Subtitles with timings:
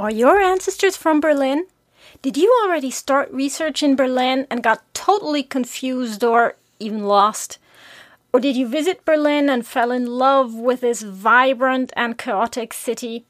[0.00, 1.66] Are your ancestors from Berlin?
[2.22, 7.58] Did you already start research in Berlin and got totally confused or even lost?
[8.32, 13.26] Or did you visit Berlin and fell in love with this vibrant and chaotic city?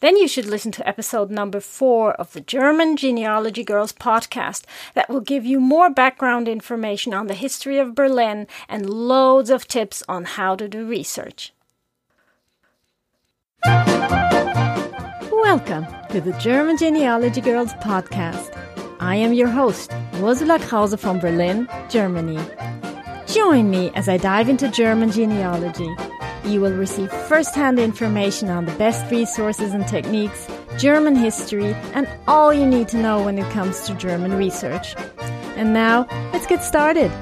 [0.00, 4.62] Then you should listen to episode number four of the German Genealogy Girls podcast
[4.94, 9.68] that will give you more background information on the history of Berlin and loads of
[9.68, 11.52] tips on how to do research.
[15.50, 18.50] Welcome to the German Genealogy Girls podcast.
[18.98, 22.40] I am your host, Ursula Krause from Berlin, Germany.
[23.28, 25.88] Join me as I dive into German genealogy.
[26.44, 32.52] You will receive first-hand information on the best resources and techniques, German history, and all
[32.52, 34.96] you need to know when it comes to German research.
[35.54, 37.12] And now, let's get started.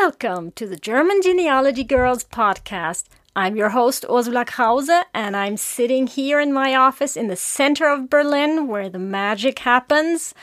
[0.00, 3.06] Welcome to the German Genealogy Girls podcast.
[3.34, 7.88] I'm your host, Ursula Krause, and I'm sitting here in my office in the center
[7.88, 10.34] of Berlin where the magic happens.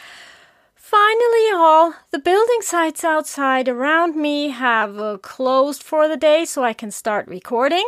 [0.75, 6.61] Finally, all the building sites outside around me have uh, closed for the day so
[6.61, 7.87] I can start recording.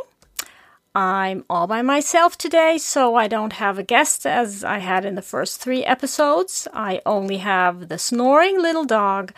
[0.95, 5.13] I'm all by myself today, so I don't have a guest as I had in
[5.13, 6.67] the first three episodes.
[6.73, 9.31] I only have the snoring little dog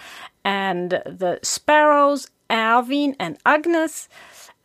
[0.43, 4.09] and the sparrows, Alvin and Agnes,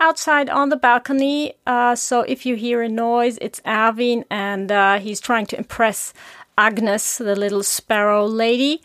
[0.01, 1.55] outside on the balcony.
[1.67, 6.13] Uh, so if you hear a noise, it's Alvin, and uh, he's trying to impress
[6.57, 8.83] Agnes, the little sparrow lady.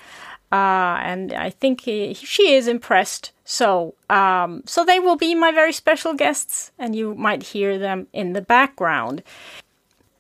[0.51, 3.31] Uh, and I think he, she is impressed.
[3.45, 8.07] So, um, so they will be my very special guests, and you might hear them
[8.13, 9.23] in the background.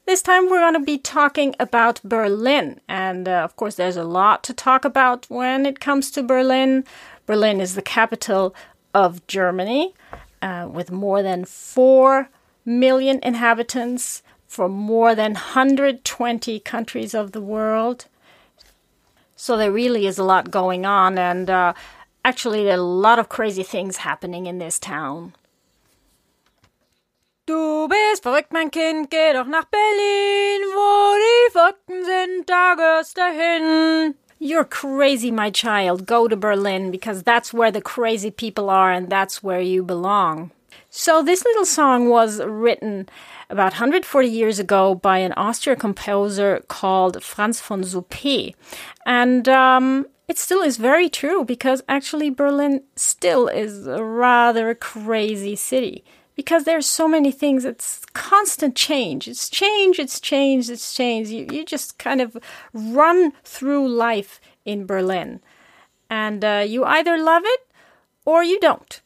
[0.09, 4.03] This time we're going to be talking about Berlin, and uh, of course, there's a
[4.03, 6.83] lot to talk about when it comes to Berlin.
[7.27, 8.55] Berlin is the capital
[8.91, 9.93] of Germany,
[10.41, 12.27] uh, with more than 4
[12.65, 18.05] million inhabitants from more than 120 countries of the world.
[19.35, 21.73] So there really is a lot going on, and uh,
[22.25, 25.35] actually, there are a lot of crazy things happening in this town.
[27.49, 33.17] Du bist verrückt, mein Kind, geh doch nach Berlin, wo die Fakten sind, da gehörst
[33.17, 34.13] dahin.
[34.39, 36.05] You're crazy, my child.
[36.05, 40.51] Go to Berlin because that's where the crazy people are and that's where you belong.
[40.91, 43.09] So, this little song was written
[43.49, 48.53] about 140 years ago by an Austrian composer called Franz von Suppé.
[49.07, 55.55] And um, it still is very true because actually Berlin still is a rather crazy
[55.55, 56.03] city
[56.39, 57.65] because there's so many things.
[57.65, 59.27] It's constant change.
[59.27, 61.27] It's change, it's change, it's change.
[61.27, 62.37] You, you just kind of
[62.71, 65.41] run through life in Berlin.
[66.09, 67.67] And uh, you either love it
[68.23, 69.01] or you don't.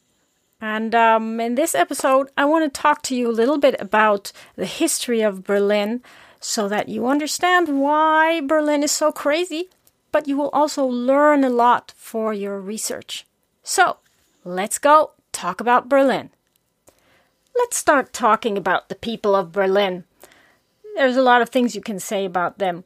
[0.62, 4.32] And um, in this episode, I want to talk to you a little bit about
[4.56, 6.04] the history of Berlin
[6.40, 9.70] so that you understand why Berlin is so crazy,
[10.12, 13.26] but you will also learn a lot for your research.
[13.64, 13.98] So,
[14.46, 16.30] let's go talk about Berlin.
[17.56, 20.06] Let's start talking about the people of Berlin.
[20.96, 22.84] There's a lot of things you can say about them.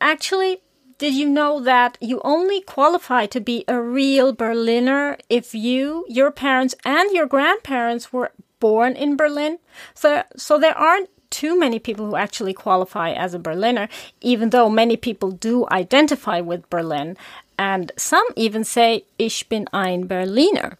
[0.00, 0.62] Actually,
[0.98, 6.30] did you know that you only qualify to be a real Berliner if you, your
[6.30, 9.58] parents, and your grandparents were born in Berlin?
[9.94, 13.88] So, so there aren't too many people who actually qualify as a Berliner,
[14.20, 17.16] even though many people do identify with Berlin.
[17.58, 20.76] And some even say, Ich bin ein Berliner.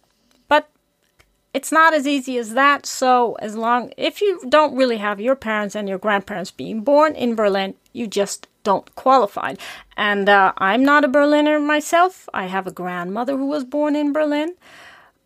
[1.53, 2.85] It's not as easy as that.
[2.85, 7.13] So, as long if you don't really have your parents and your grandparents being born
[7.13, 9.55] in Berlin, you just don't qualify.
[9.97, 12.29] And uh, I'm not a Berliner myself.
[12.33, 14.55] I have a grandmother who was born in Berlin,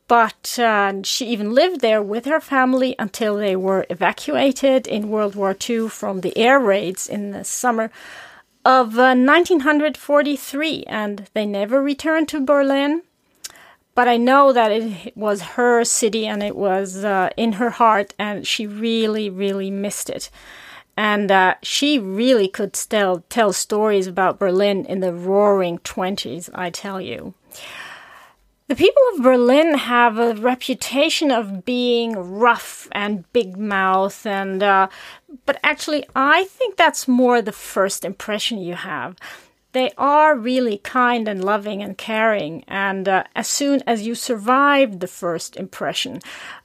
[0.07, 5.35] but uh, she even lived there with her family until they were evacuated in World
[5.35, 7.91] War II from the air raids in the summer
[8.63, 13.03] of uh, 1943, and they never returned to Berlin.
[13.95, 18.13] But I know that it was her city and it was uh, in her heart,
[18.19, 20.29] and she really, really missed it.
[20.97, 26.69] And uh, she really could tell, tell stories about Berlin in the roaring 20s, I
[26.69, 27.33] tell you.
[28.67, 34.87] The people of Berlin have a reputation of being rough and big mouth, and uh,
[35.45, 39.15] but actually, I think that's more the first impression you have
[39.75, 42.63] they are really kind and loving and caring.
[42.65, 46.21] And uh, as soon as you survive the first impression,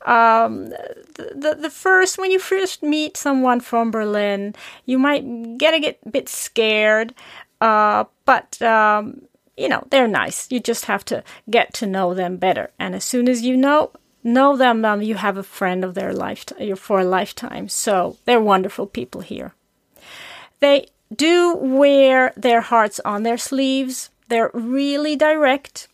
[0.07, 0.69] um,
[1.17, 4.55] the, the, first when you first meet someone from Berlin,
[4.87, 7.13] you might get a get, bit scared,
[7.61, 9.23] uh, but um,
[9.57, 10.47] you know, they're nice.
[10.49, 12.71] You just have to get to know them better.
[12.79, 13.91] And as soon as you know
[14.23, 17.69] know them, um, you have a friend of their lifetime for a lifetime.
[17.69, 19.53] So they're wonderful people here.
[20.61, 24.11] They do wear their hearts on their sleeves.
[24.29, 25.89] They're really direct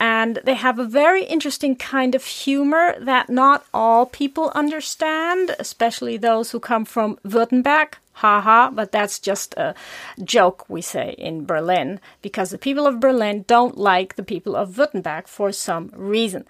[0.00, 6.16] and they have a very interesting kind of humor that not all people understand, especially
[6.16, 7.94] those who come from Württemberg.
[8.18, 9.74] Haha, but that's just a
[10.22, 14.76] joke we say in Berlin because the people of Berlin don't like the people of
[14.76, 16.44] Württemberg for some reason.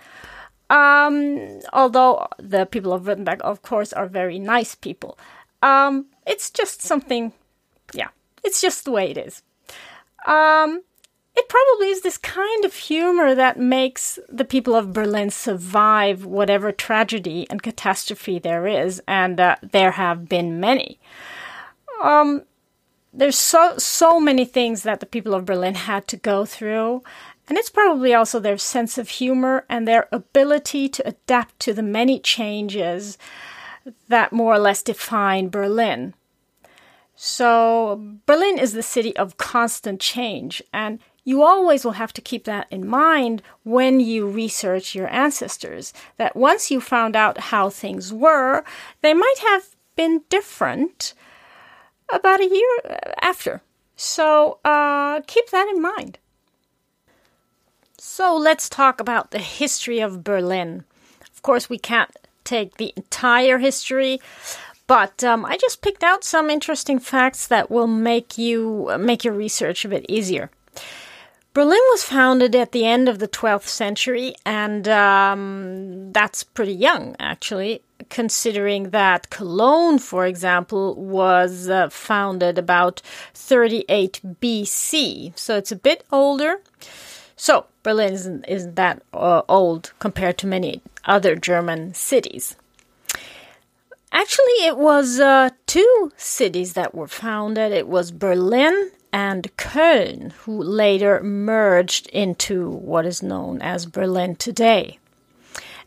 [0.69, 5.17] Um, although the people of Württemberg, of course, are very nice people.
[5.63, 7.33] Um, it's just something,
[7.95, 8.09] yeah,
[8.43, 9.43] it's just the way it is.
[10.27, 10.83] Um,
[11.37, 16.71] it probably is this kind of humor that makes the people of Berlin survive whatever
[16.71, 21.01] tragedy and catastrophe there is, and uh, there have been many.
[22.03, 22.43] Um,
[23.13, 27.03] there's so so many things that the people of Berlin had to go through,
[27.49, 31.83] and it's probably also their sense of humor and their ability to adapt to the
[31.83, 33.19] many changes
[34.09, 36.15] that more or less define Berlin.
[37.17, 42.45] So, Berlin is the city of constant change, and you always will have to keep
[42.45, 45.93] that in mind when you research your ancestors.
[46.19, 48.65] That once you found out how things were,
[49.01, 51.15] they might have been different
[52.13, 53.63] about a year after.
[53.97, 56.19] So uh, keep that in mind.
[57.97, 60.85] So let's talk about the history of Berlin.
[61.33, 62.11] Of course, we can't
[62.45, 64.21] take the entire history,
[64.87, 69.35] but um, I just picked out some interesting facts that will make you make your
[69.35, 70.51] research a bit easier.
[71.55, 77.15] Berlin was founded at the end of the 12th century, and um, that's pretty young,
[77.21, 83.03] actually, considering that Cologne, for example, was uh, founded about
[83.35, 85.39] 38 BC.
[85.39, 86.61] So it's a bit older.
[87.37, 92.57] So Berlin isn't, isn't that uh, old compared to many other German cities.
[94.15, 97.73] Actually, it was uh, two cities that were founded.
[97.73, 105.01] It was Berlin and Cölln, who later merged into what is known as Berlin today.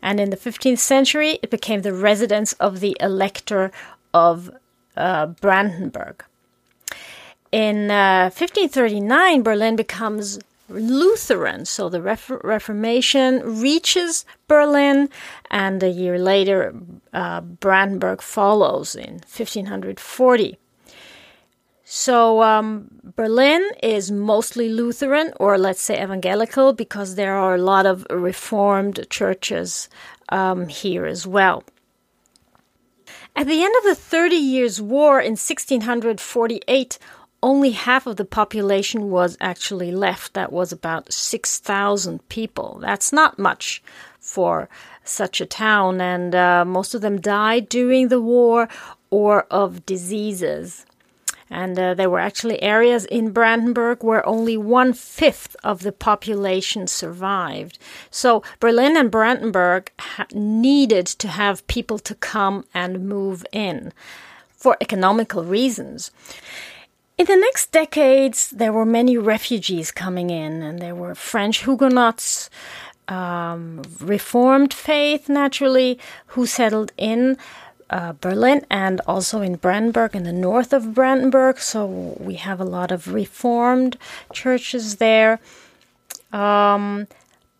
[0.02, 3.72] And in the 15th century, it became the residence of the Elector
[4.12, 4.50] of
[4.94, 6.22] uh, Brandenburg.
[7.50, 15.08] In uh, 1539, Berlin becomes Lutheran, so the Reformation reaches Berlin,
[15.50, 16.74] and a year later,
[17.12, 20.58] uh, Brandenburg follows in 1540.
[21.90, 27.86] So um, Berlin is mostly Lutheran, or let's say evangelical, because there are a lot
[27.86, 29.88] of Reformed churches
[30.28, 31.64] um, here as well.
[33.34, 36.98] At the end of the Thirty Years' War in 1648,
[37.42, 40.34] only half of the population was actually left.
[40.34, 42.78] That was about 6,000 people.
[42.80, 43.82] That's not much
[44.18, 44.68] for
[45.04, 48.68] such a town, and uh, most of them died during the war
[49.10, 50.84] or of diseases.
[51.50, 56.86] And uh, there were actually areas in Brandenburg where only one fifth of the population
[56.86, 57.78] survived.
[58.10, 59.90] So Berlin and Brandenburg
[60.32, 63.94] needed to have people to come and move in
[64.50, 66.10] for economical reasons.
[67.18, 72.48] In the next decades, there were many refugees coming in, and there were French Huguenots,
[73.08, 77.36] um, Reformed faith, naturally, who settled in
[77.90, 81.58] uh, Berlin and also in Brandenburg, in the north of Brandenburg.
[81.58, 83.96] So we have a lot of Reformed
[84.32, 85.40] churches there.
[86.32, 87.08] Um,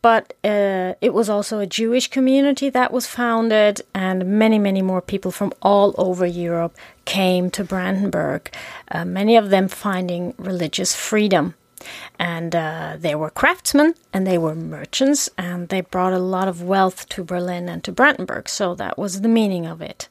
[0.00, 5.02] but uh, it was also a Jewish community that was founded, and many, many more
[5.02, 8.52] people from all over Europe came to Brandenburg,
[8.90, 11.54] uh, many of them finding religious freedom.
[12.18, 16.62] And uh, they were craftsmen and they were merchants, and they brought a lot of
[16.62, 20.08] wealth to Berlin and to Brandenburg, so that was the meaning of it.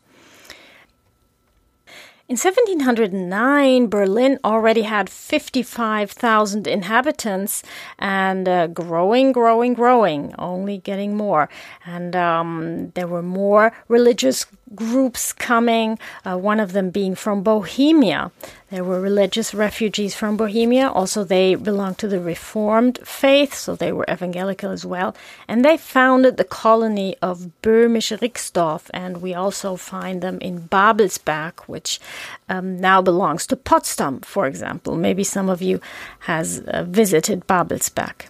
[2.30, 7.64] In 1709, Berlin already had 55,000 inhabitants
[7.98, 11.48] and uh, growing, growing, growing, only getting more.
[11.86, 18.32] And um, there were more religious groups coming, uh, one of them being from Bohemia.
[18.70, 20.90] There were religious refugees from Bohemia.
[20.90, 25.16] Also, they belonged to the Reformed faith, so they were evangelical as well.
[25.48, 31.62] And they founded the colony of Böhmische Rixdorf, and we also find them in Babelsberg,
[31.62, 32.02] which
[32.50, 34.96] um, now belongs to Potsdam, for example.
[34.96, 35.80] Maybe some of you
[36.20, 38.28] has uh, visited Babelsberg.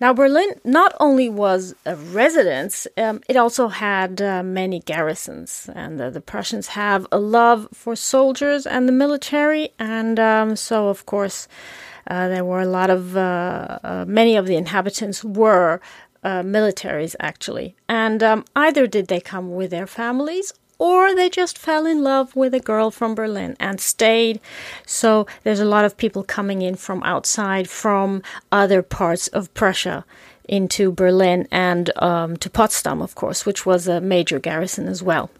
[0.00, 5.68] Now, Berlin not only was a residence, um, it also had uh, many garrisons.
[5.74, 9.70] And uh, the Prussians have a love for soldiers and the military.
[9.78, 11.48] And um, so, of course,
[12.10, 15.78] Uh, there were a lot of, uh, uh, many of the inhabitants were
[16.24, 17.74] uh, militaries actually.
[17.86, 22.34] And um, either did they come with their families or they just fell in love
[22.34, 24.40] with a girl from Berlin and stayed.
[24.86, 30.06] So there's a lot of people coming in from outside, from other parts of Prussia
[30.48, 35.30] into Berlin and um, to Potsdam, of course, which was a major garrison as well.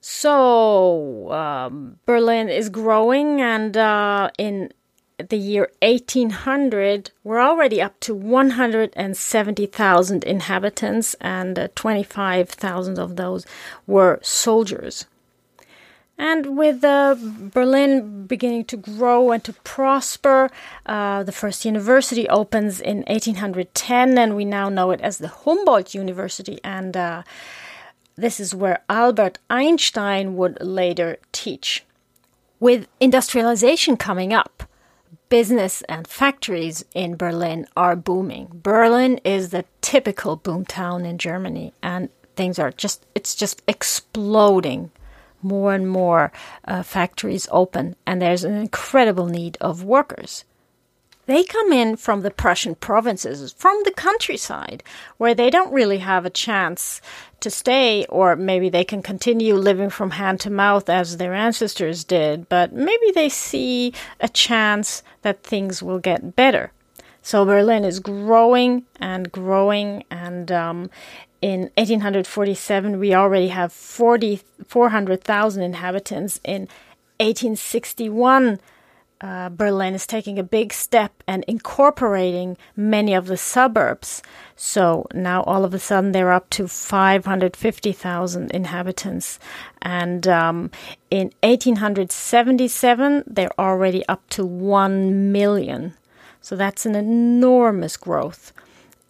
[0.00, 4.72] So um, Berlin is growing, and uh, in
[5.18, 13.46] the year 1800, we're already up to 170,000 inhabitants, and uh, 25,000 of those
[13.86, 15.06] were soldiers.
[16.18, 20.50] And with uh, Berlin beginning to grow and to prosper,
[20.86, 25.94] uh, the first university opens in 1810, and we now know it as the Humboldt
[25.94, 26.58] University.
[26.64, 27.22] And uh,
[28.16, 31.84] this is where Albert Einstein would later teach.
[32.60, 34.66] With industrialization coming up,
[35.28, 38.48] business and factories in Berlin are booming.
[38.52, 44.90] Berlin is the typical boomtown in Germany, and things are just, it's just exploding.
[45.42, 46.32] More and more
[46.66, 50.44] uh, factories open, and there's an incredible need of workers.
[51.26, 54.84] They come in from the Prussian provinces, from the countryside,
[55.18, 57.00] where they don't really have a chance
[57.40, 62.04] to stay, or maybe they can continue living from hand to mouth as their ancestors
[62.04, 66.70] did, but maybe they see a chance that things will get better.
[67.22, 70.90] So Berlin is growing and growing, and um,
[71.42, 76.40] in 1847 we already have 40, 400,000 inhabitants.
[76.44, 76.68] In
[77.18, 78.60] 1861,
[79.20, 84.22] uh, Berlin is taking a big step and incorporating many of the suburbs.
[84.56, 89.38] So now all of a sudden they're up to 550,000 inhabitants.
[89.80, 90.70] And um,
[91.10, 95.94] in 1877, they're already up to 1 million.
[96.42, 98.52] So that's an enormous growth.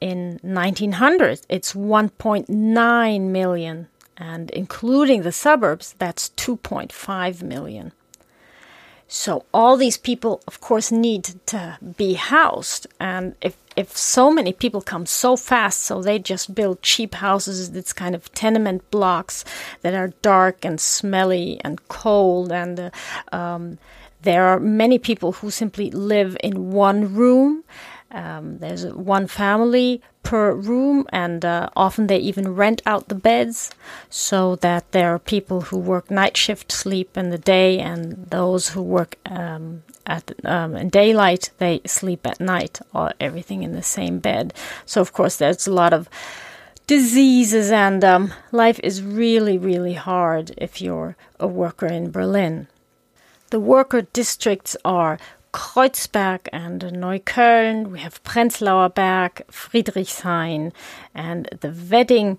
[0.01, 3.89] In 1900, it's 1.9 million.
[4.19, 7.93] And including the suburbs, that's 2.5 million.
[9.09, 12.89] So all these people, of course, need to be housed.
[12.99, 17.69] And if, if so many people come so fast, so they just build cheap houses,
[17.69, 19.45] it's kind of tenement blocks
[19.83, 22.51] that are dark and smelly and cold.
[22.51, 22.91] And uh,
[23.31, 23.79] um,
[24.23, 27.63] there are many people who simply live in one room.
[28.17, 33.71] Um, there's one family per room, and uh, often they even rent out the beds
[34.09, 38.71] so that there are people who work night shift sleep in the day, and those
[38.71, 43.83] who work um, at um, in daylight they sleep at night, or everything in the
[43.83, 44.55] same bed.
[44.87, 46.09] So of course there's a lot of
[46.87, 52.67] diseases, and um, life is really really hard if you're a worker in Berlin.
[53.51, 55.19] The worker districts are
[55.57, 57.87] Kreuzberg and Neukölln.
[57.91, 60.71] We have Prenzlauer Berg, Friedrichshain,
[61.15, 62.37] and the Wedding.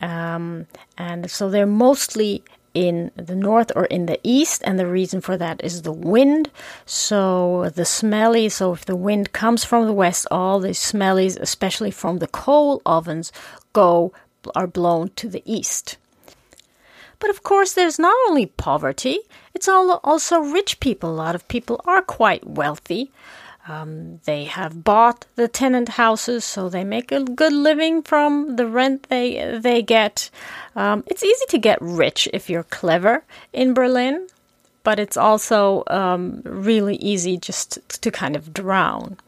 [0.00, 5.20] Um, and so they're mostly in the north or in the east, and the reason
[5.20, 6.50] for that is the wind.
[6.86, 11.90] So the smelly, so if the wind comes from the west, all the smellies, especially
[11.90, 13.30] from the coal ovens,
[13.74, 14.14] go
[14.54, 15.98] are blown to the east.
[17.18, 19.20] But of course, there's not only poverty,
[19.54, 21.10] it's also rich people.
[21.10, 23.10] A lot of people are quite wealthy.
[23.66, 28.66] Um, they have bought the tenant houses, so they make a good living from the
[28.66, 30.30] rent they they get.
[30.74, 34.28] Um, it's easy to get rich if you're clever in Berlin,
[34.84, 39.18] but it's also um, really easy just to kind of drown.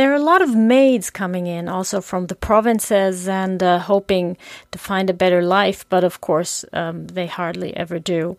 [0.00, 4.38] There are a lot of maids coming in also from the provinces and uh, hoping
[4.70, 8.38] to find a better life, but of course, um, they hardly ever do.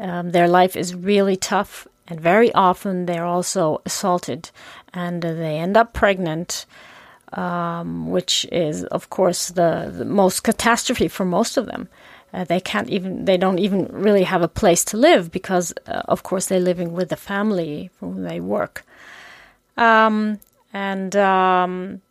[0.00, 4.50] Um, their life is really tough, and very often they're also assaulted
[4.92, 6.66] and uh, they end up pregnant.
[7.32, 11.88] Um, which is, of course, the, the, most catastrophe for most of them.
[12.32, 16.00] Uh, they can't even, they don't even really have a place to live because, uh,
[16.08, 18.82] of course, they're living with the family for whom they work.
[19.76, 20.40] Um,
[20.72, 22.02] and um,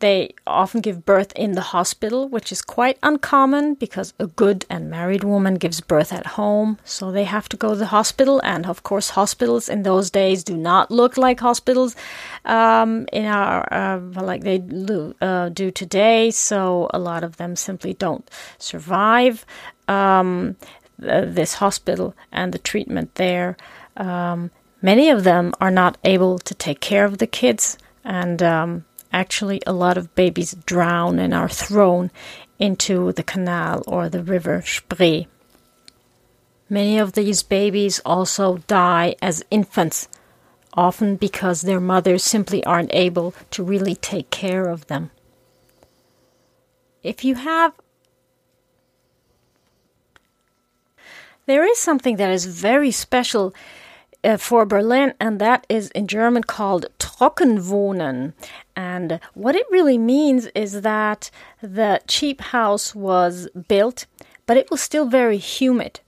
[0.00, 4.88] they often give birth in the hospital, which is quite uncommon because a good and
[4.88, 6.78] married woman gives birth at home.
[6.84, 8.40] So they have to go to the hospital.
[8.42, 11.94] And of course, hospitals in those days do not look like hospitals
[12.46, 16.30] um, in our uh, like they do, uh, do, today.
[16.30, 19.44] So a lot of them simply don't survive
[19.86, 20.56] um,
[20.98, 23.56] this hospital and the treatment there.
[23.98, 24.50] Um,
[24.82, 29.60] Many of them are not able to take care of the kids, and um, actually,
[29.66, 32.10] a lot of babies drown and are thrown
[32.58, 35.28] into the canal or the river Spree.
[36.68, 40.08] Many of these babies also die as infants,
[40.72, 45.10] often because their mothers simply aren't able to really take care of them.
[47.02, 47.72] If you have
[51.46, 53.52] there is something that is very special
[54.22, 58.32] uh, for Berlin, and that is in German called Trockenwohnen.
[58.76, 61.30] And what it really means is that
[61.62, 64.06] the cheap house was built,
[64.46, 66.00] but it was still very humid.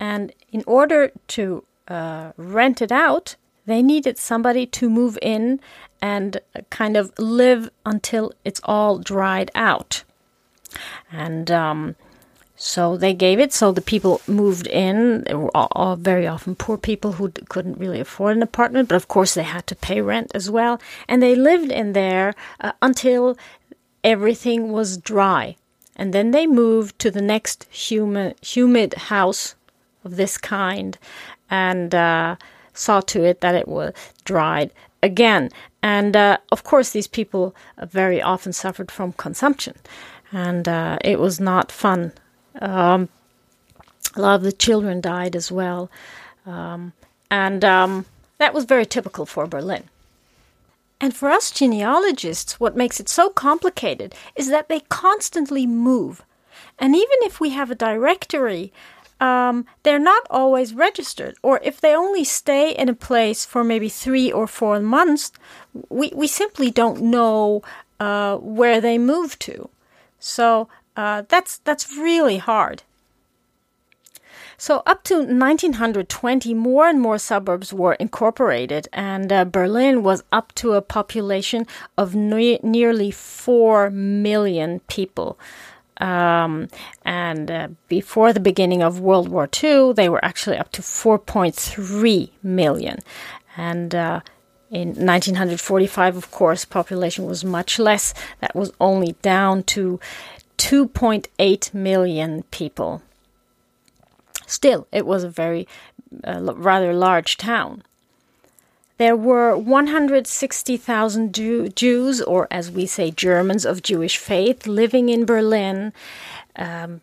[0.00, 5.60] And in order to uh, rent it out, they needed somebody to move in
[6.02, 10.04] and kind of live until it's all dried out.
[11.10, 11.96] And um,
[12.56, 13.52] so they gave it.
[13.52, 15.24] So the people moved in.
[15.24, 18.96] They were all, all very often poor people who couldn't really afford an apartment, but
[18.96, 20.80] of course they had to pay rent as well.
[21.08, 23.36] And they lived in there uh, until
[24.04, 25.56] everything was dry.
[25.96, 29.54] And then they moved to the next humid, humid house
[30.04, 30.98] of this kind
[31.50, 32.36] and uh,
[32.72, 33.92] saw to it that it was
[34.24, 34.70] dried
[35.02, 35.50] again.
[35.82, 39.74] And uh, of course, these people very often suffered from consumption.
[40.32, 42.12] And uh, it was not fun
[42.60, 43.08] um,
[44.14, 45.90] a lot of the children died as well.
[46.46, 46.92] Um,
[47.30, 48.06] and um,
[48.38, 49.84] that was very typical for Berlin.
[51.00, 56.22] And for us genealogists, what makes it so complicated is that they constantly move.
[56.78, 58.72] And even if we have a directory,
[59.20, 61.36] um, they're not always registered.
[61.42, 65.32] Or if they only stay in a place for maybe three or four months,
[65.88, 67.62] we, we simply don't know
[68.00, 69.68] uh, where they moved to.
[70.18, 72.82] So uh, that's that's really hard.
[74.56, 80.54] So up to 1920, more and more suburbs were incorporated, and uh, Berlin was up
[80.56, 81.66] to a population
[81.98, 85.38] of ne- nearly four million people.
[85.98, 86.68] Um,
[87.04, 92.30] and uh, before the beginning of World War II, they were actually up to 4.3
[92.42, 92.98] million.
[93.56, 94.20] And uh,
[94.70, 98.12] in 1945, of course, population was much less.
[98.40, 100.00] That was only down to
[100.58, 103.02] 2.8 million people.
[104.46, 105.66] Still, it was a very
[106.22, 107.82] uh, rather large town.
[108.96, 115.24] There were 160,000 Jew- Jews, or as we say, Germans of Jewish faith, living in
[115.24, 115.92] Berlin
[116.54, 117.00] um,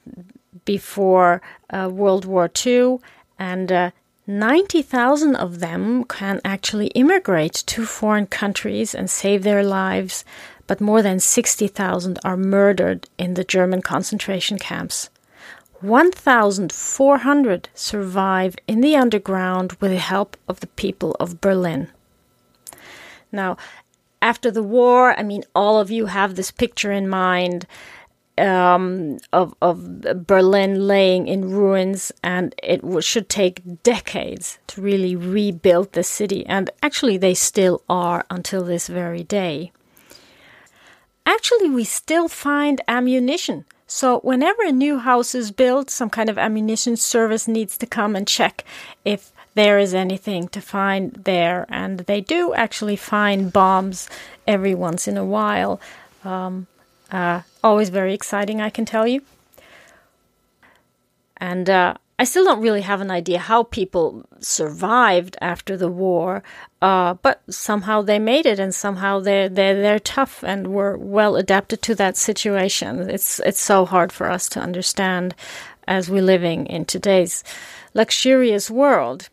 [0.64, 3.00] before uh, World War II,
[3.38, 3.92] and uh,
[4.26, 10.24] 90,000 of them can actually immigrate to foreign countries and save their lives
[10.72, 15.10] but more than 60,000 are murdered in the German concentration camps.
[15.82, 21.90] 1,400 survive in the underground with the help of the people of Berlin.
[23.34, 23.58] Now,
[24.22, 27.68] after the war, I mean, all of you have this picture in mind
[28.38, 35.92] um, of, of Berlin laying in ruins, and it should take decades to really rebuild
[35.92, 36.46] the city.
[36.46, 39.74] And actually, they still are until this very day
[41.26, 43.66] actually we still find ammunition.
[43.88, 48.16] So whenever a new house is built, some kind of ammunition service needs to come
[48.16, 48.64] and check
[49.04, 51.66] if there is anything to find there.
[51.70, 54.10] And they do actually find bombs
[54.48, 55.82] every once in a while.
[56.24, 56.68] Um,
[57.12, 59.22] uh, always very exciting, I can tell you.
[61.38, 66.44] And uh, I still don't really have an idea how people survived after the war,
[66.80, 71.36] uh, but somehow they made it, and somehow they're they're they're tough and were well
[71.36, 73.10] adapted to that situation.
[73.10, 75.34] It's it's so hard for us to understand
[75.88, 77.44] as we're living in today's
[77.96, 79.30] luxurious world.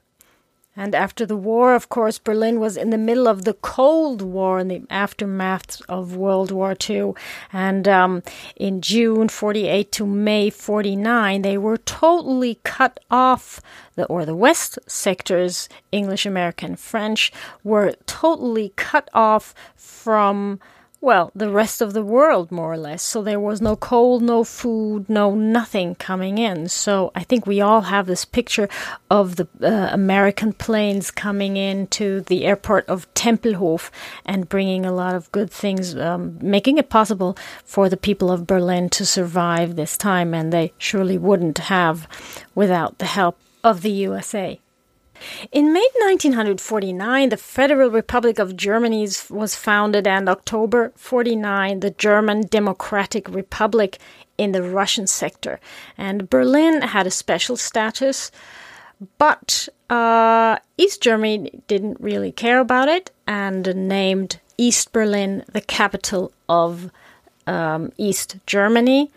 [0.78, 4.60] And after the war, of course, Berlin was in the middle of the Cold War
[4.60, 7.14] and the aftermath of World War II.
[7.52, 8.22] And um,
[8.54, 13.60] in June 48 to May 49, they were totally cut off.
[13.96, 17.32] The, or the West sectors, English, American, French,
[17.64, 20.60] were totally cut off from
[21.00, 23.02] well, the rest of the world, more or less.
[23.02, 26.68] So there was no coal, no food, no nothing coming in.
[26.68, 28.68] So I think we all have this picture
[29.08, 33.90] of the uh, American planes coming into the airport of Tempelhof
[34.26, 38.46] and bringing a lot of good things, um, making it possible for the people of
[38.46, 40.34] Berlin to survive this time.
[40.34, 42.08] And they surely wouldn't have
[42.56, 44.58] without the help of the USA.
[45.52, 52.42] In May 1949, the Federal Republic of Germany was founded, and October 49, the German
[52.42, 53.98] Democratic Republic
[54.36, 55.60] in the Russian sector.
[55.96, 58.30] And Berlin had a special status,
[59.18, 66.32] but uh, East Germany didn't really care about it and named East Berlin the capital
[66.48, 66.90] of
[67.46, 69.10] um, East Germany,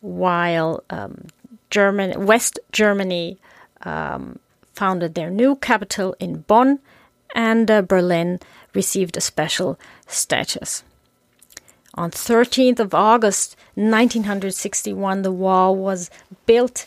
[0.00, 1.26] while um,
[1.70, 3.38] German West Germany
[3.82, 4.38] um,
[4.78, 6.78] founded their new capital in Bonn,
[7.34, 8.38] and uh, Berlin
[8.74, 10.84] received a special status.
[11.94, 16.10] On 13th of August 1961, the wall was
[16.46, 16.86] built,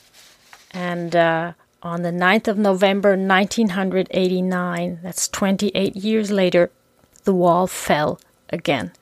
[0.72, 1.52] and uh,
[1.84, 6.72] on the 9th of November 1989, that's 28 years later,
[7.26, 8.94] the wall fell again.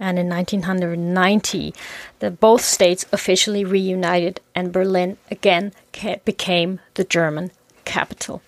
[0.00, 1.72] And in 1990,
[2.18, 5.72] the both states officially reunited, and Berlin again
[6.24, 7.52] became the German
[7.86, 8.42] capital.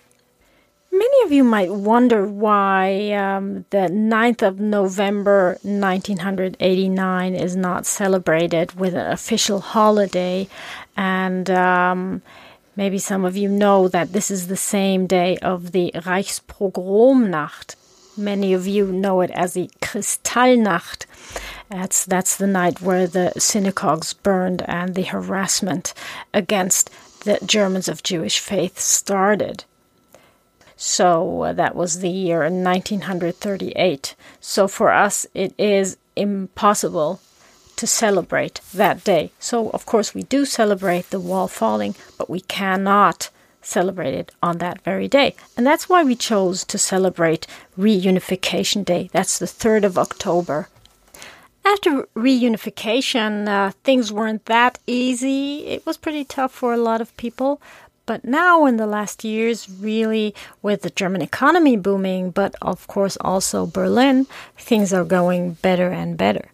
[0.91, 8.73] Many of you might wonder why um, the 9th of November 1989 is not celebrated
[8.73, 10.47] with an official holiday.
[10.97, 12.23] And um,
[12.75, 17.75] maybe some of you know that this is the same day of the Reichspogromnacht.
[18.17, 21.05] Many of you know it as the Kristallnacht.
[21.69, 25.93] That's, that's the night where the synagogues burned and the harassment
[26.33, 26.89] against
[27.21, 29.63] the Germans of Jewish faith started.
[30.75, 34.15] So uh, that was the year 1938.
[34.39, 37.19] So for us, it is impossible
[37.75, 39.31] to celebrate that day.
[39.39, 43.29] So, of course, we do celebrate the wall falling, but we cannot
[43.61, 45.35] celebrate it on that very day.
[45.55, 49.09] And that's why we chose to celebrate Reunification Day.
[49.13, 50.67] That's the 3rd of October.
[51.65, 55.65] After reunification, uh, things weren't that easy.
[55.67, 57.61] It was pretty tough for a lot of people.
[58.05, 63.17] But now, in the last years, really with the German economy booming, but of course
[63.21, 64.25] also Berlin,
[64.57, 66.49] things are going better and better.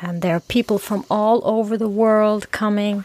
[0.00, 3.04] And there are people from all over the world coming.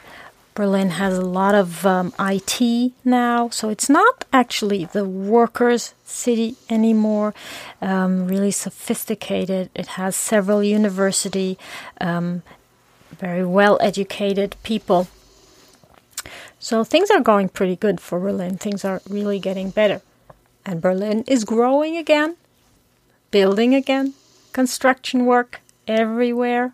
[0.60, 6.56] Berlin has a lot of um, IT now, so it's not actually the workers' city
[6.69, 7.34] anymore.
[7.82, 9.69] Um, really sophisticated.
[9.74, 11.58] It has several university,
[12.02, 12.43] um,
[13.19, 15.08] very well educated people
[16.60, 18.58] so things are going pretty good for Berlin.
[18.58, 20.02] Things are really getting better.
[20.65, 22.36] And Berlin is growing again,
[23.32, 24.13] building again,
[24.52, 26.74] construction work everywhere.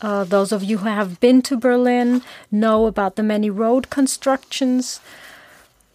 [0.00, 5.00] Uh, those of you who have been to Berlin know about the many road constructions.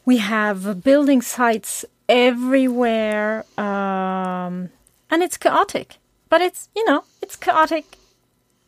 [0.06, 4.70] We have building sites everywhere, um,
[5.10, 5.98] and it's chaotic.
[6.28, 7.98] But it's, you know, it's chaotic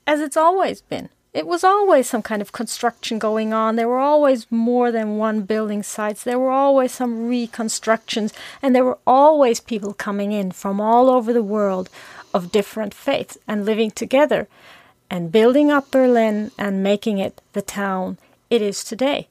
[0.08, 1.10] as it's always been.
[1.34, 3.76] It was always some kind of construction going on.
[3.76, 6.24] There were always more than one building sites.
[6.24, 11.34] There were always some reconstructions, and there were always people coming in from all over
[11.34, 11.90] the world
[12.34, 14.48] of different faiths and living together
[15.10, 18.18] and building up Berlin and making it the town
[18.50, 19.28] it is today.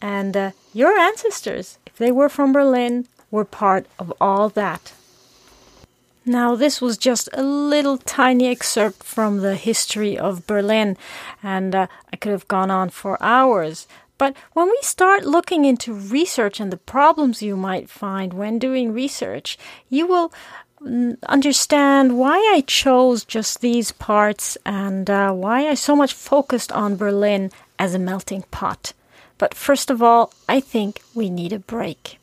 [0.00, 4.92] And uh, your ancestors, if they were from Berlin, were part of all that.
[6.24, 10.96] Now, this was just a little tiny excerpt from the history of Berlin,
[11.42, 13.86] and uh, I could have gone on for hours.
[14.18, 18.92] But when we start looking into research and the problems you might find when doing
[18.92, 19.56] research,
[19.88, 20.32] you will
[21.26, 26.96] understand why I chose just these parts and uh, why I so much focused on
[26.96, 28.92] Berlin as a melting pot.
[29.38, 32.17] But first of all, I think we need a break.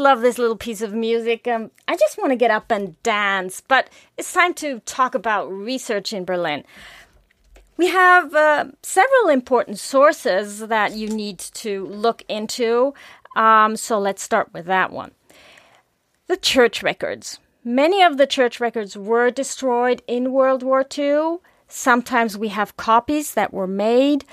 [0.00, 1.46] Love this little piece of music.
[1.46, 5.52] Um, I just want to get up and dance, but it's time to talk about
[5.52, 6.64] research in Berlin.
[7.76, 12.94] We have uh, several important sources that you need to look into.
[13.36, 15.12] Um, so let's start with that one.
[16.26, 17.38] The church records.
[17.64, 21.38] Many of the church records were destroyed in World War II.
[21.68, 24.24] Sometimes we have copies that were made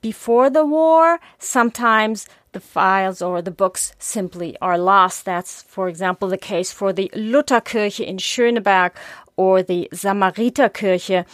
[0.00, 1.20] before the war.
[1.38, 5.24] Sometimes the files or the books simply are lost.
[5.24, 8.92] That's, for example, the case for the Lutherkirche in Schöneberg
[9.36, 11.24] or the Samariterkirche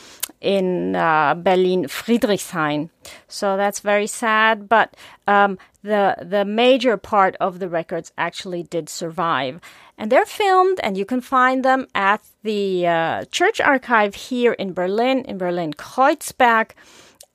[0.41, 2.91] in uh, Berlin Friedrichshain.
[3.27, 4.95] So that's very sad, but
[5.27, 9.61] um, the the major part of the records actually did survive,
[9.99, 14.73] and they're filmed, and you can find them at the uh, church archive here in
[14.73, 16.71] Berlin, in Berlin Kreuzberg.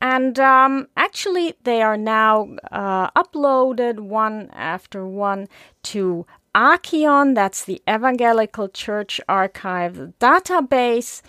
[0.01, 5.47] And um, actually, they are now uh, uploaded one after one
[5.83, 11.21] to Archion, that's the Evangelical Church Archive database.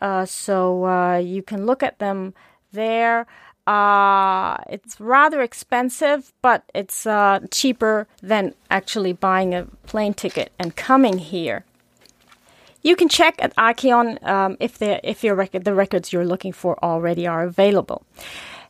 [0.00, 2.34] Uh, so uh, you can look at them
[2.72, 3.26] there.
[3.66, 10.76] Uh, it's rather expensive, but it's uh, cheaper than actually buying a plane ticket and
[10.76, 11.64] coming here.
[12.82, 17.26] You can check at Archion um, if, if record, the records you're looking for already
[17.26, 18.04] are available.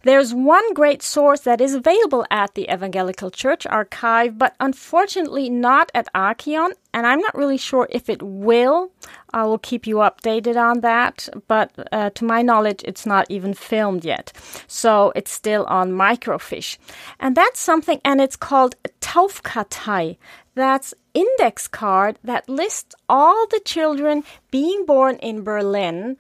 [0.03, 5.91] There's one great source that is available at the Evangelical Church Archive, but unfortunately not
[5.93, 8.93] at Archion, and I'm not really sure if it will.
[9.33, 13.55] I will keep you updated on that, but uh, to my knowledge, it's not even
[13.55, 14.33] filmed yet.
[14.69, 16.79] So it's still on microfiche.
[17.19, 20.17] And that's something, and it's called Taufkartei.
[20.59, 26.17] That's index card that lists all the children being born in Berlin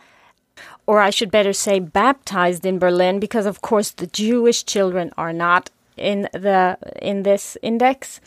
[0.86, 5.32] or I should better say baptized in Berlin because of course the Jewish children are
[5.32, 8.20] not in the in this index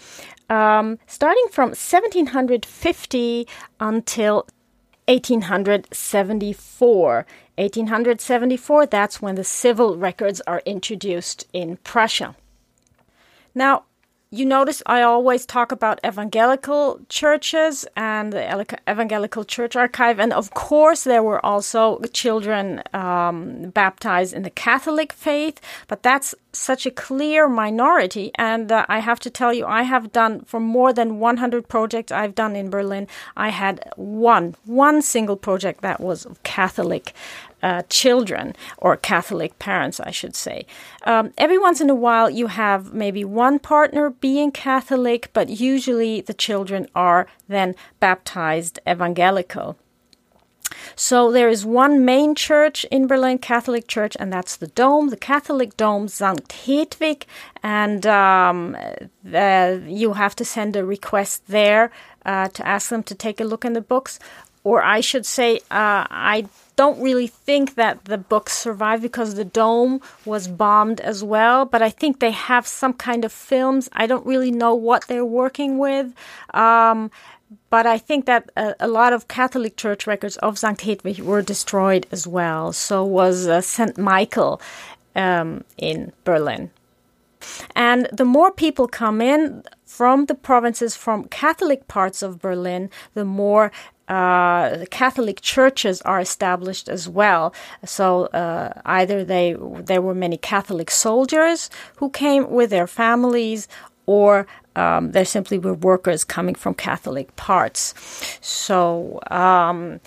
[0.50, 3.47] um, starting from 1750
[3.80, 4.36] until
[5.08, 12.36] 1874 1874 that's when the civil records are introduced in Prussia.
[13.56, 13.86] Now
[14.34, 20.22] you notice I always talk about evangelical churches and the Evangelical Church Archive.
[20.22, 26.34] And of course, there were also children um, baptized in the Catholic faith, but that's
[26.54, 28.32] such a clear minority.
[28.36, 32.13] And uh, I have to tell you, I have done for more than 100 projects
[32.13, 33.08] I've done in Berlin.
[33.36, 37.13] I had one, one single project that was Catholic
[37.62, 40.65] uh, children or Catholic parents, I should say.
[41.04, 46.21] Um, every once in a while, you have maybe one partner being Catholic, but usually
[46.21, 49.78] the children are then baptized evangelical.
[50.95, 55.17] So there is one main church in Berlin, Catholic Church, and that's the Dome, the
[55.17, 56.52] Catholic Dome, St.
[56.52, 57.26] Hedwig,
[57.63, 58.78] and um,
[59.24, 61.91] the, you have to send a request there
[62.26, 64.19] uh, to ask them to take a look in the books.
[64.63, 66.47] Or I should say, uh, I
[66.82, 71.60] don't really think that the books survived because the dome was bombed as well.
[71.74, 73.88] But I think they have some kind of films.
[73.94, 76.08] I don't really know what they're working with.
[76.56, 77.12] Um,
[77.70, 80.82] but I think that a, a, lot of Catholic Church records of St.
[80.82, 82.74] Hedwig were destroyed as well.
[82.74, 83.96] So was uh, St.
[84.00, 84.60] Michael
[85.15, 86.72] um, in Berlin.
[87.76, 93.26] And the more people come in from the provinces, from Catholic parts of Berlin, the
[93.26, 93.72] more
[94.12, 97.54] uh, Catholic churches are established as well.
[97.86, 99.56] So uh, either they
[99.89, 101.69] there were many Catholic soldiers
[102.00, 103.67] who came with their families,
[104.06, 107.93] or um, there simply were workers coming from Catholic parts.
[108.41, 110.00] So um,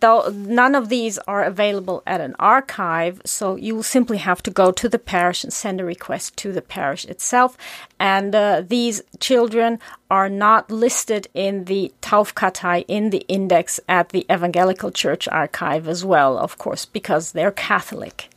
[0.00, 4.50] though none of these are available at an archive, so you will simply have to
[4.50, 7.56] go to the parish and send a request to the parish itself.
[7.98, 9.78] And uh, these children
[10.10, 16.04] are not listed in the Taufkartei in the index at the Evangelical Church Archive as
[16.04, 18.28] well, of course, because they're Catholic.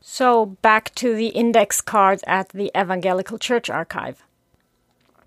[0.00, 4.22] So back to the index cards at the Evangelical Church Archive.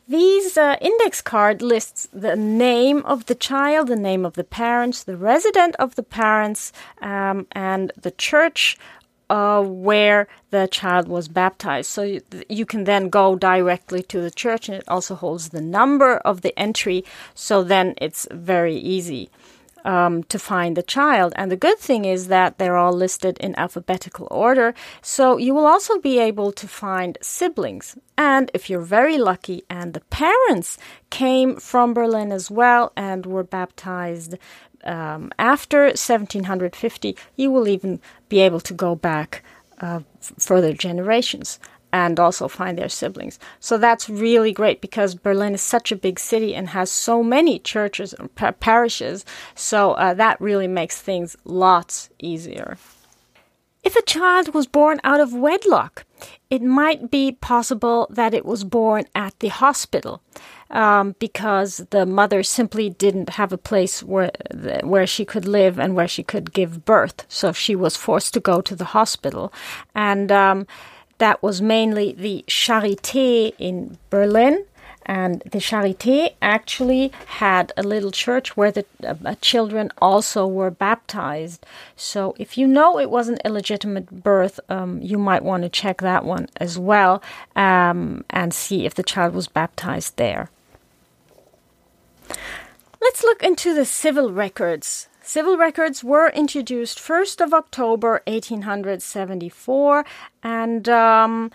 [0.09, 5.03] These uh, index card lists the name of the child, the name of the parents,
[5.03, 8.77] the resident of the parents, um, and the church
[9.29, 11.91] uh, where the child was baptized.
[11.91, 15.59] So you, you, can then go directly to the church, and it also holds the
[15.59, 17.03] number of the entry.
[17.35, 19.29] So then it's very easy
[19.87, 21.33] um, to find the child.
[21.37, 24.75] And the good thing is that they're all listed in alphabetical order.
[25.01, 27.97] So you will also be able to find siblings.
[28.17, 30.77] And if you're very lucky and the parents
[31.09, 34.35] came from Berlin as well and were baptized
[34.83, 39.43] um, after 1750, you will even be able to go back
[39.79, 40.01] uh,
[40.37, 41.59] further generations
[41.93, 43.39] and also find their siblings.
[43.59, 47.59] So that's really great because Berlin is such a big city and has so many
[47.59, 49.25] churches and parishes.
[49.55, 52.77] So uh, that really makes things lots easier.
[53.83, 56.05] If a child was born out of wedlock,
[56.49, 60.21] it might be possible that it was born at the hospital
[60.69, 64.31] um, because the mother simply didn't have a place where
[64.83, 67.25] where she could live and where she could give birth.
[67.29, 69.53] So she was forced to go to the hospital,
[69.95, 70.67] and um,
[71.17, 74.65] that was mainly the Charité in Berlin.
[75.09, 81.65] And the Charité actually had a little church where the uh, children also were baptized.
[81.95, 86.01] So if you know it was an illegitimate birth, um, you might want to check
[86.01, 87.23] that one as well
[87.55, 90.49] um, and see if the child was baptized there.
[93.01, 95.07] Let's look into the civil records.
[95.27, 100.05] Civil records were introduced 1st of October 1874
[100.41, 101.51] and um,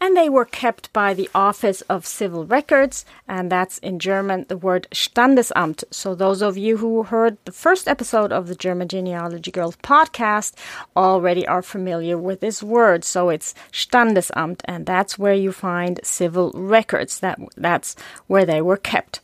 [0.00, 4.56] and they were kept by the Office of Civil Records, and that's in German the
[4.56, 5.84] word Standesamt.
[5.92, 10.54] So, those of you who heard the first episode of the German Genealogy Girls podcast
[10.96, 13.04] already are familiar with this word.
[13.04, 17.20] So, it's Standesamt, and that's where you find civil records.
[17.20, 17.94] That, that's
[18.26, 19.20] where they were kept.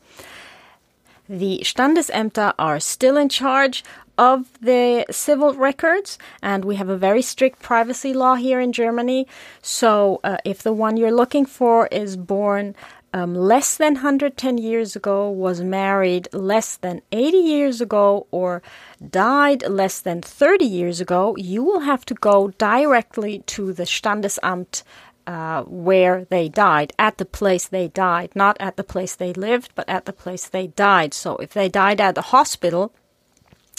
[1.29, 3.85] The Standesämter are still in charge
[4.17, 9.27] of the civil records, and we have a very strict privacy law here in Germany.
[9.61, 12.75] So, uh, if the one you're looking for is born
[13.13, 18.63] um, less than 110 years ago, was married less than 80 years ago, or
[19.11, 24.83] died less than 30 years ago, you will have to go directly to the Standesamt
[25.29, 29.71] uh, where they died, at the place they died, not at the place they lived,
[29.75, 31.13] but at the place they died.
[31.13, 32.95] So if they died at the hospital,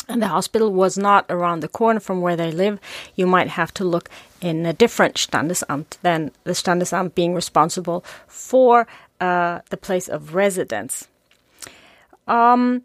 [0.08, 2.80] and the hospital was not around the corner from where they live,
[3.16, 8.86] you might have to look in a different Standesamt than the Standesamt being responsible for
[9.20, 11.08] uh, the place of residence.
[12.28, 12.84] Um,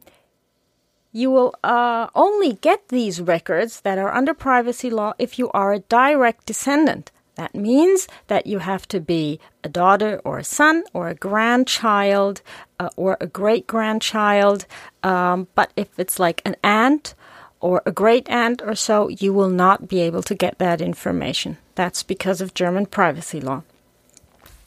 [1.12, 5.74] you will uh, only get these records that are under privacy law if you are
[5.74, 7.10] a direct descendant.
[7.36, 12.42] That means that you have to be a daughter or a son or a grandchild
[12.78, 14.66] uh, or a great grandchild.
[15.02, 17.14] Um, but if it's like an aunt
[17.60, 21.56] or a great aunt or so, you will not be able to get that information.
[21.74, 23.62] That's because of German privacy law.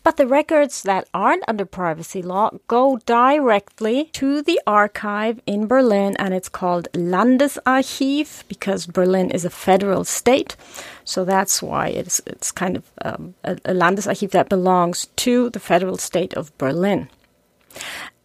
[0.07, 6.15] But the records that aren't under privacy law go directly to the archive in Berlin,
[6.17, 10.55] and it's called Landesarchiv because Berlin is a federal state.
[11.03, 15.59] So that's why it's it's kind of um, a, a Landesarchiv that belongs to the
[15.59, 17.09] federal state of Berlin,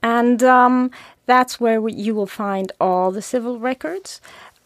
[0.05, 0.93] and um,
[1.27, 4.21] that's where we, you will find all the civil records.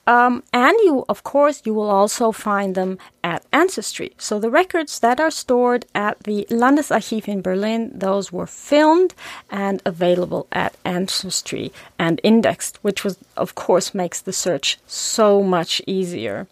[0.06, 4.12] Um, and you, of course, you will also find them at Ancestry.
[4.18, 9.14] So the records that are stored at the Landesarchiv in Berlin, those were filmed
[9.50, 15.82] and available at Ancestry and indexed, which was, of course, makes the search so much
[15.86, 16.46] easier.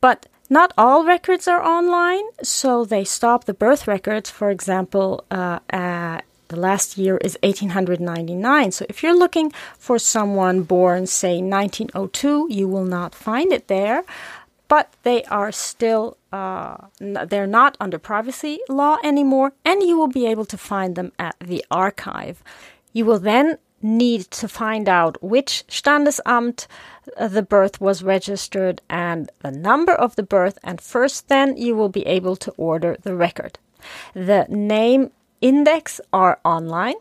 [0.00, 5.60] But not all records are online, so they stop the birth records, for example, uh,
[6.52, 8.72] the last year is 1899.
[8.72, 14.04] So if you're looking for someone born, say, 1902, you will not find it there.
[14.68, 20.26] But they are still, uh, they're not under privacy law anymore, and you will be
[20.26, 22.42] able to find them at the archive.
[22.92, 26.66] You will then need to find out which Standesamt
[27.16, 31.74] uh, the birth was registered and the number of the birth, and first then you
[31.74, 33.58] will be able to order the record.
[34.14, 35.10] The name
[35.42, 36.94] index are online,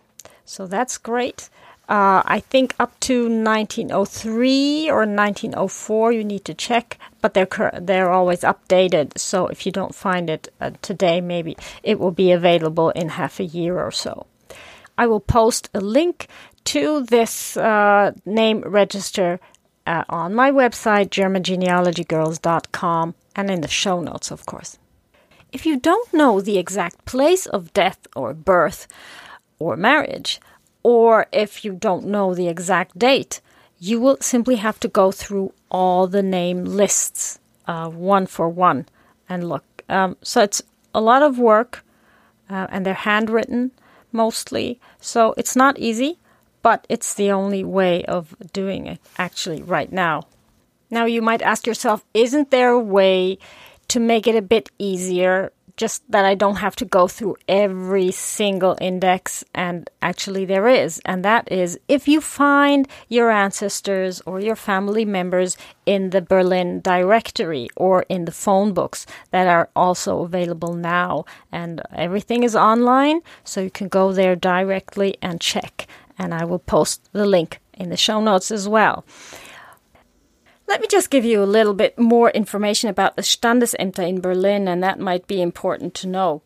[0.43, 1.49] so that's great.
[1.87, 7.47] Uh, I think up to 1903 or 1904 you need to check, but they're
[7.81, 9.17] they're always updated.
[9.17, 13.39] So if you don't find it uh, today, maybe it will be available in half
[13.39, 14.25] a year or so.
[14.97, 16.27] I will post a link
[16.65, 19.39] to this uh, name register
[19.85, 24.77] uh, on my website, GermanGenealogyGirls.com, and in the show notes, of course.
[25.51, 28.87] If you don't know the exact place of death or birth
[29.59, 30.39] or marriage,
[30.81, 33.41] or if you don't know the exact date,
[33.77, 38.85] you will simply have to go through all the name lists uh, one for one
[39.27, 39.65] and look.
[39.89, 40.61] Um, so it's
[40.93, 41.83] a lot of work,
[42.49, 43.71] uh, and they're handwritten
[44.11, 44.79] mostly.
[44.99, 46.17] So it's not easy,
[46.61, 50.27] but it's the only way of doing it actually right now.
[50.89, 53.37] Now you might ask yourself, isn't there a way
[53.91, 58.11] to make it a bit easier just that I don't have to go through every
[58.11, 59.43] single index.
[59.53, 61.01] And actually, there is.
[61.05, 66.79] And that is if you find your ancestors or your family members in the Berlin
[66.81, 71.25] directory or in the phone books that are also available now.
[71.51, 75.87] And everything is online, so you can go there directly and check.
[76.17, 79.03] And I will post the link in the show notes as well.
[80.71, 84.69] Let me just give you a little bit more information about the Standesämter in Berlin,
[84.69, 86.43] and that might be important to know.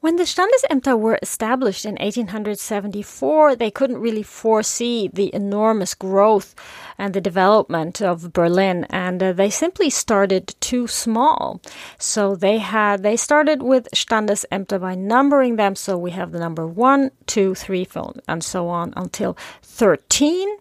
[0.00, 6.54] When the Standesämter were established in 1874, they couldn't really foresee the enormous growth
[6.98, 11.62] and the development of Berlin, and uh, they simply started too small.
[11.98, 15.74] So they had they started with Standesämter by numbering them.
[15.74, 17.88] So we have the number one, two, three,
[18.28, 20.58] and so on until thirteen.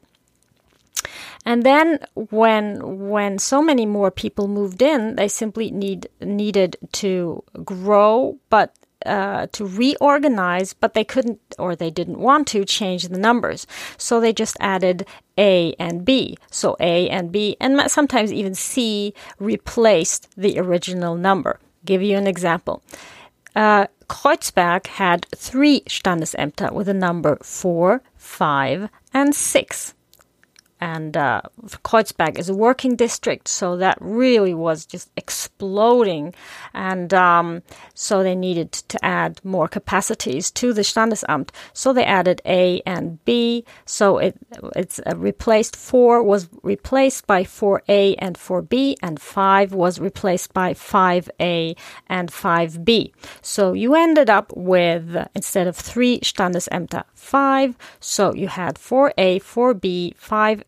[1.47, 7.41] And then when when so many more people moved in, they simply need needed to
[7.63, 8.75] grow, but
[9.05, 13.65] uh, to reorganize, but they couldn't or they didn't want to change the numbers.
[13.97, 16.37] So they just added A and B.
[16.51, 21.61] So A and B, and sometimes even C replaced the original number.
[21.85, 22.83] Give you an example.
[23.55, 29.93] Uh, Kreuzberg had three Standesämter with a number 4, 5, and 6
[30.79, 31.41] and uh,
[31.83, 36.33] Kreuzberg is a working district, so that really was just exploding,
[36.73, 37.63] and um,
[37.93, 41.49] so they needed to add more capacities to the Standesamt.
[41.73, 43.65] So they added A and B.
[43.85, 44.35] So it
[44.75, 49.99] it's uh, replaced four was replaced by four A and four B, and five was
[49.99, 51.75] replaced by five A
[52.07, 53.13] and five B.
[53.41, 57.77] So you ended up with instead of three Standesämter, five.
[57.99, 60.15] So you had 4A, 4B,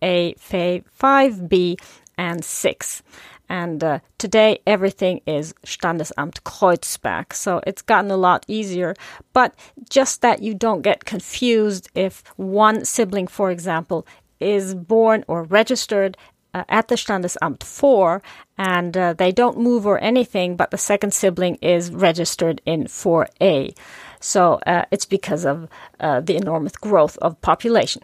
[0.02, 1.80] 5A, 5B,
[2.18, 3.04] and 6.
[3.50, 7.34] And uh, today everything is Standesamt Kreuzberg.
[7.34, 8.94] So it's gotten a lot easier.
[9.34, 9.56] But
[9.90, 14.06] just that you don't get confused if one sibling, for example,
[14.40, 16.16] is born or registered
[16.54, 18.22] uh, at the Standesamt 4
[18.58, 23.76] and uh, they don't move or anything, but the second sibling is registered in 4A.
[24.20, 25.68] So uh, it's because of
[26.00, 28.04] uh, the enormous growth of population.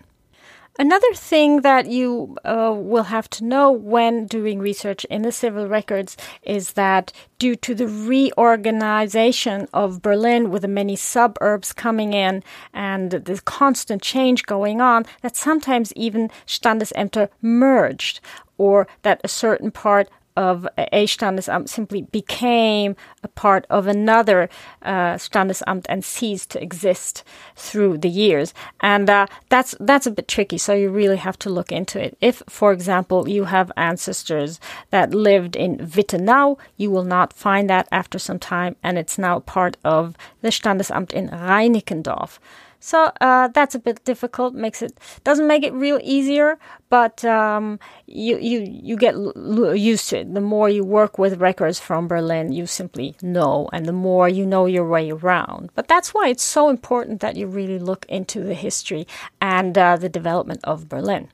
[0.78, 5.69] Another thing that you uh, will have to know when doing research in the civil
[5.69, 12.43] records is that due to the reorganization of Berlin with the many suburbs coming in
[12.73, 18.19] and the constant change going on, that sometimes even Standesämter merged
[18.57, 24.49] or that a certain part of a Standesamt simply became a part of another
[24.81, 27.23] uh, Standesamt and ceased to exist
[27.55, 28.53] through the years.
[28.81, 30.57] And uh, that's that's a bit tricky.
[30.57, 32.17] So you really have to look into it.
[32.21, 34.59] If, for example, you have ancestors
[34.89, 39.39] that lived in Wittenau, you will not find that after some time, and it's now
[39.39, 42.39] part of the Standesamt in Reinickendorf.
[42.86, 44.53] So uh, that's a bit difficult.
[44.53, 46.59] Makes it doesn't make it real easier,
[46.91, 50.31] but um, you you you get l- used to it.
[50.31, 54.45] The more you work with records from Berlin, you simply know, and the more you
[54.45, 55.71] know your way around.
[55.73, 59.07] But that's why it's so important that you really look into the history
[59.41, 61.29] and uh, the development of Berlin.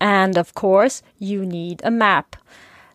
[0.00, 2.36] And of course, you need a map.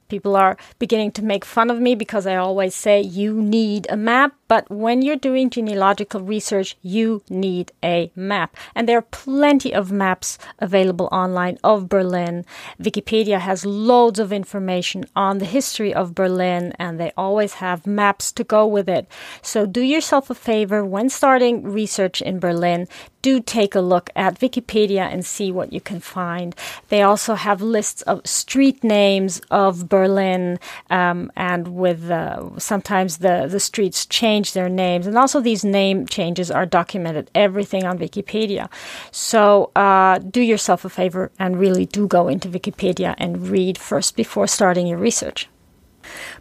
[0.07, 3.97] People are beginning to make fun of me because I always say you need a
[3.97, 8.57] map, but when you're doing genealogical research, you need a map.
[8.75, 12.43] And there are plenty of maps available online of Berlin.
[12.77, 18.29] Wikipedia has loads of information on the history of Berlin, and they always have maps
[18.33, 19.07] to go with it.
[19.41, 22.89] So do yourself a favor when starting research in Berlin
[23.21, 26.55] do take a look at Wikipedia and see what you can find.
[26.89, 33.47] They also have lists of street names of Berlin, um, and with uh, sometimes the,
[33.49, 35.07] the streets change their names.
[35.07, 38.69] And also, these name changes are documented, everything on Wikipedia.
[39.11, 44.15] So, uh, do yourself a favor and really do go into Wikipedia and read first
[44.15, 45.47] before starting your research.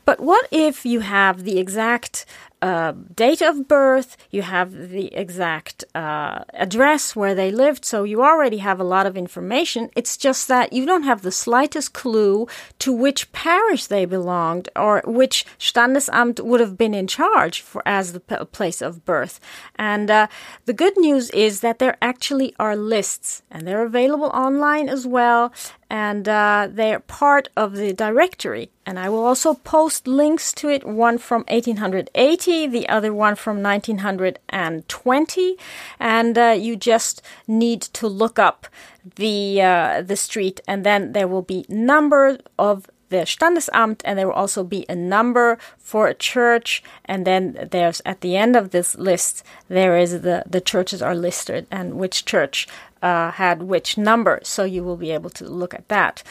[0.04, 2.24] But what if you have the exact
[2.62, 8.22] uh, date of birth, you have the exact uh, address where they lived, so you
[8.22, 9.90] already have a lot of information.
[9.96, 12.46] It's just that you don't have the slightest clue
[12.80, 18.12] to which parish they belonged or which Standesamt would have been in charge for as
[18.12, 19.40] the place of birth.
[19.76, 20.26] And uh,
[20.66, 25.52] the good news is that there actually are lists, and they're available online as well
[25.90, 28.70] and uh, they're part of the directory.
[28.86, 33.60] And I will also post links to it, one from 1880, the other one from
[33.60, 35.56] 1920.
[35.98, 38.68] And uh, you just need to look up
[39.16, 44.28] the uh, the street, and then there will be number of the Standesamt, and there
[44.28, 46.82] will also be a number for a church.
[47.04, 51.14] And then there's at the end of this list, there is the the churches are
[51.14, 52.68] listed and which church
[53.02, 56.22] uh, had which number, so you will be able to look at that.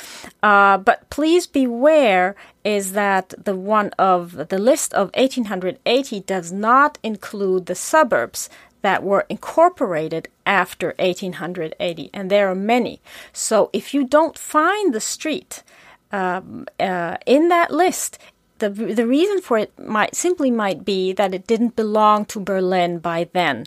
[0.43, 6.97] Uh, but please beware is that the one of the list of 1880 does not
[7.03, 8.49] include the suburbs
[8.81, 13.01] that were incorporated after 1880, and there are many.
[13.33, 15.63] So if you don't find the street
[16.11, 18.17] um, uh, in that list,
[18.59, 22.99] the the reason for it might simply might be that it didn't belong to Berlin
[22.99, 23.65] by then.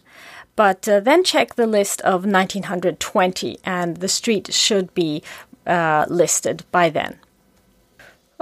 [0.56, 5.22] But uh, then check the list of 1920, and the street should be
[5.66, 7.18] uh, listed by then.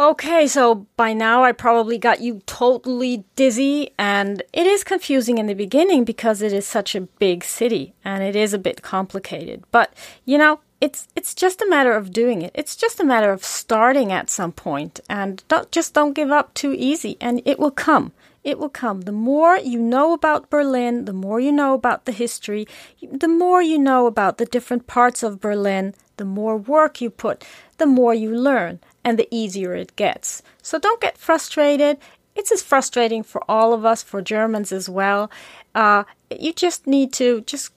[0.00, 5.44] Okay, so by now I probably got you totally dizzy, and it is confusing in
[5.44, 9.62] the beginning because it is such a big city and it is a bit complicated.
[9.70, 9.92] But
[10.24, 12.52] you know, it's it's just a matter of doing it.
[12.54, 16.54] It's just a matter of starting at some point, and don't just don't give up
[16.54, 18.12] too easy, and it will come.
[18.43, 19.03] It will come.
[19.03, 22.66] The more you know about Berlin, the more you know about the history,
[23.03, 27.45] the more you know about the different parts of Berlin, the more work you put,
[27.78, 30.43] the more you learn, and the easier it gets.
[30.62, 31.99] So don't get frustrated.
[32.34, 35.30] It's as frustrating for all of us, for Germans as well.
[35.74, 37.72] Uh, you just need to just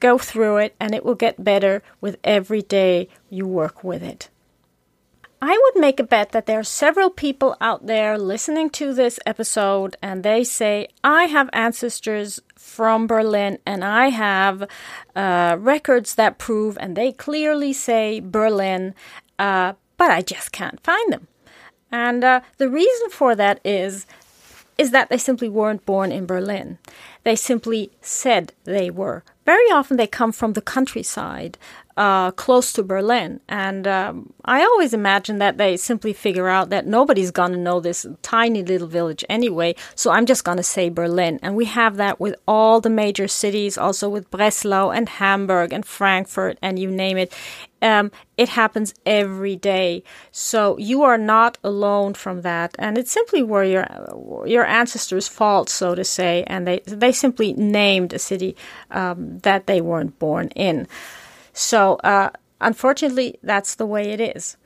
[0.00, 4.30] go through it, and it will get better with every day you work with it.
[5.40, 9.20] I would make a bet that there are several people out there listening to this
[9.26, 14.66] episode and they say, I have ancestors from Berlin and I have
[15.14, 18.94] uh, records that prove, and they clearly say Berlin,
[19.38, 21.28] uh, but I just can't find them.
[21.92, 24.06] And uh, the reason for that is
[24.78, 26.76] is that they simply weren't born in Berlin.
[27.24, 29.24] They simply said they were.
[29.46, 31.56] Very often they come from the countryside,
[31.96, 33.40] uh, close to Berlin.
[33.48, 37.80] And um, I always imagine that they simply figure out that nobody's going to know
[37.80, 41.38] this tiny little village anyway, so I'm just going to say Berlin.
[41.42, 45.86] And we have that with all the major cities, also with Breslau and Hamburg and
[45.86, 47.32] Frankfurt and you name it.
[47.82, 50.02] Um, it happens every day.
[50.32, 52.74] So you are not alone from that.
[52.78, 53.86] And it's simply where your,
[54.46, 58.56] your ancestors fault, so to say, and they, they simply named a city
[58.90, 60.88] um, that they weren't born in.
[61.56, 62.30] So, uh,
[62.60, 64.58] unfortunately, that's the way it is.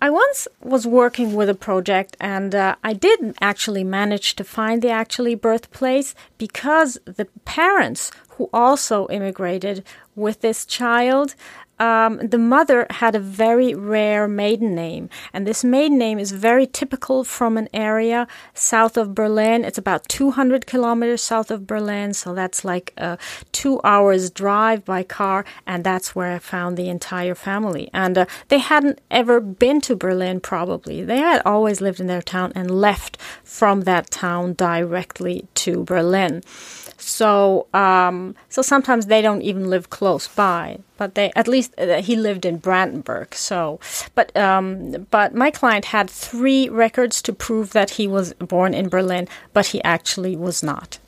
[0.00, 4.80] I once was working with a project and uh, I did actually manage to find
[4.80, 9.84] the actually birthplace because the parents who also immigrated
[10.16, 11.34] with this child
[11.80, 16.66] um, the mother had a very rare maiden name, and this maiden name is very
[16.66, 19.64] typical from an area south of Berlin.
[19.64, 23.18] It's about 200 kilometers south of Berlin, so that's like a
[23.52, 27.88] two hours drive by car, and that's where I found the entire family.
[27.94, 31.02] And uh, they hadn't ever been to Berlin, probably.
[31.02, 36.42] They had always lived in their town and left from that town directly to Berlin.
[37.00, 42.02] So, um, so sometimes they don't even live close by, but they at least uh,
[42.02, 43.34] he lived in Brandenburg.
[43.34, 43.80] So,
[44.14, 48.90] but um, but my client had three records to prove that he was born in
[48.90, 50.98] Berlin, but he actually was not.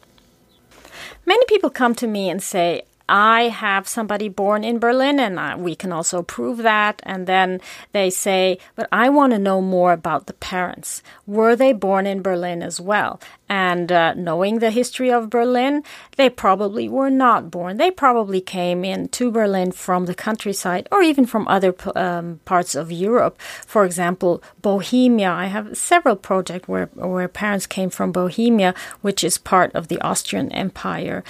[1.27, 2.83] Many people come to me and say,
[3.13, 7.03] I have somebody born in Berlin and I, we can also prove that.
[7.05, 7.61] And then
[7.93, 11.03] they say, but I want to know more about the parents.
[11.27, 13.21] Were they born in Berlin as well?
[13.51, 15.83] And uh, knowing the history of Berlin,
[16.17, 17.77] they probably were not born.
[17.77, 22.91] They probably came into Berlin from the countryside or even from other um, parts of
[22.91, 23.39] Europe.
[23.67, 25.31] For example, Bohemia.
[25.31, 30.01] I have several projects where, where parents came from Bohemia, which is part of the
[30.01, 31.23] Austrian Empire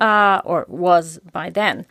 [0.00, 1.86] uh, or was by then.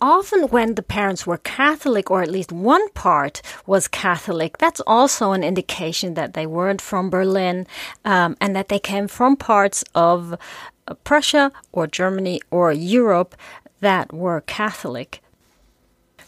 [0.00, 5.32] Often, when the parents were Catholic, or at least one part was Catholic, that's also
[5.32, 7.66] an indication that they weren't from Berlin
[8.04, 10.34] um, and that they came from parts of
[10.86, 13.34] uh, Prussia or Germany or Europe
[13.80, 15.20] that were Catholic.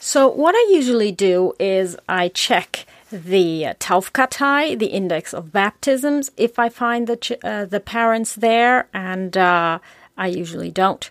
[0.01, 6.59] So, what I usually do is I check the Taufkartei, the index of baptisms, if
[6.59, 9.79] I find the uh, the parents there, and uh,
[10.21, 11.11] I usually don't.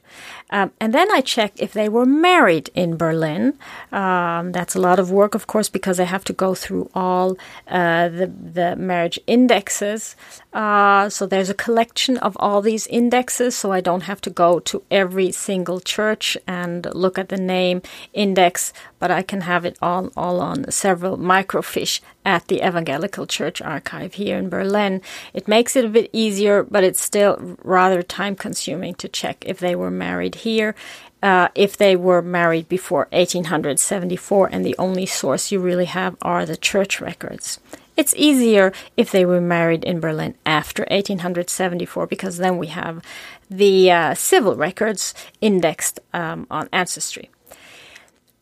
[0.51, 3.57] Um, and then I check if they were married in Berlin.
[3.91, 7.35] Um, that's a lot of work, of course, because I have to go through all
[7.67, 10.15] uh, the, the marriage indexes.
[10.53, 14.59] Uh, so there's a collection of all these indexes, so I don't have to go
[14.59, 17.81] to every single church and look at the name
[18.13, 23.61] index, but I can have it all, all on several microfiche at the Evangelical Church
[23.61, 25.01] Archive here in Berlin.
[25.33, 29.59] It makes it a bit easier, but it's still rather time consuming to check if
[29.59, 30.75] they were married here.
[31.21, 36.45] Uh, if they were married before 1874, and the only source you really have are
[36.45, 37.59] the church records.
[37.97, 43.03] It's easier if they were married in Berlin after 1874 because then we have
[43.49, 47.29] the uh, civil records indexed um, on ancestry.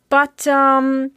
[0.10, 1.12] But um,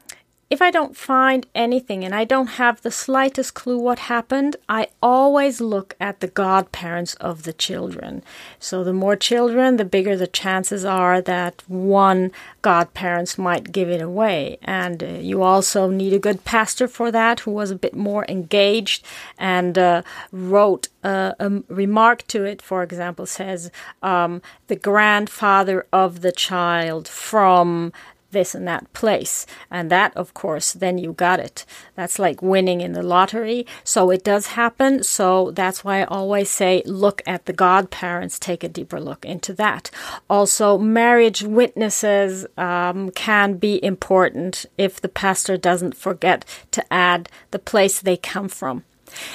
[0.50, 4.88] if I don't find anything and I don't have the slightest clue what happened, I
[5.00, 8.24] always look at the godparents of the children.
[8.58, 12.32] So the more children, the bigger the chances are that one
[12.62, 14.58] godparents might give it away.
[14.62, 18.26] And uh, you also need a good pastor for that who was a bit more
[18.28, 19.06] engaged
[19.38, 23.70] and uh, wrote a remark to it, for example, says
[24.02, 27.92] um, the grandfather of the child from
[28.30, 29.46] this and that place.
[29.70, 31.64] And that, of course, then you got it.
[31.94, 33.66] That's like winning in the lottery.
[33.84, 35.02] So it does happen.
[35.02, 39.52] So that's why I always say look at the godparents, take a deeper look into
[39.54, 39.90] that.
[40.28, 47.58] Also, marriage witnesses um, can be important if the pastor doesn't forget to add the
[47.58, 48.84] place they come from.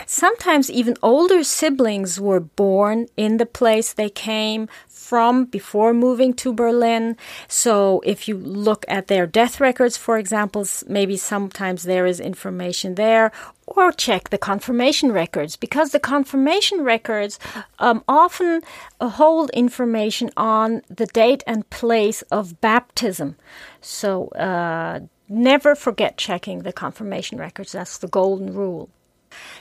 [0.05, 6.51] Sometimes even older siblings were born in the place they came from before moving to
[6.51, 7.15] Berlin.
[7.47, 12.95] So if you look at their death records, for example, maybe sometimes there is information
[12.95, 13.31] there,
[13.67, 17.39] or check the confirmation records because the confirmation records
[17.79, 18.61] um, often
[18.99, 23.35] uh, hold information on the date and place of baptism.
[23.81, 27.71] So uh, never forget checking the confirmation records.
[27.73, 28.89] That's the golden rule.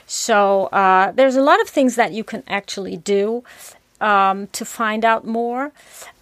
[0.05, 3.43] So uh, there's a lot of things that you can actually do
[4.01, 5.71] um, to find out more.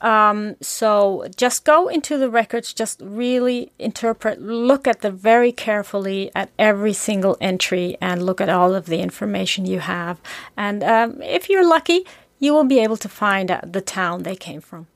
[0.01, 6.31] Um, so just go into the records, just really interpret, look at them very carefully
[6.35, 10.19] at every single entry, and look at all of the information you have.
[10.55, 12.05] And um, if you're lucky,
[12.39, 14.87] you will be able to find the town they came from.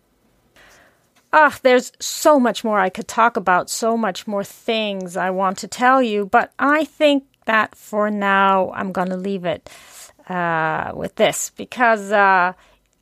[1.33, 5.57] Ah, there's so much more I could talk about, so much more things I want
[5.59, 9.69] to tell you, but I think that for now I'm going to leave it
[10.29, 12.53] uh, with this because uh,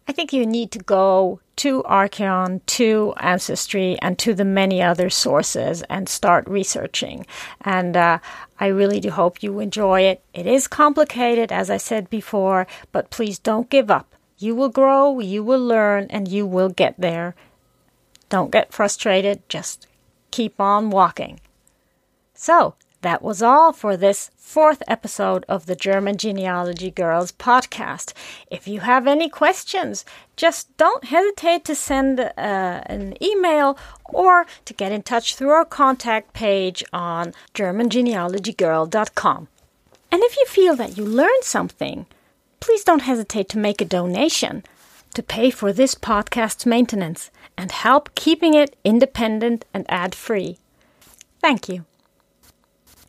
[0.07, 5.09] I think you need to go to Archion, to Ancestry, and to the many other
[5.09, 7.25] sources and start researching.
[7.61, 8.19] And uh,
[8.59, 10.23] I really do hope you enjoy it.
[10.33, 14.13] It is complicated, as I said before, but please don't give up.
[14.37, 17.35] You will grow, you will learn, and you will get there.
[18.27, 19.87] Don't get frustrated, just
[20.31, 21.39] keep on walking.
[22.33, 22.75] So,
[23.05, 28.13] that was all for this fourth episode of the German Genealogy Girls podcast.
[28.49, 34.73] If you have any questions, just don't hesitate to send uh, an email or to
[34.73, 39.47] get in touch through our contact page on germangenealogygirl.com.
[40.11, 42.05] And if you feel that you learned something,
[42.59, 44.63] please don't hesitate to make a donation
[45.13, 50.57] to pay for this podcast's maintenance and help keeping it independent and ad free.
[51.41, 51.85] Thank you.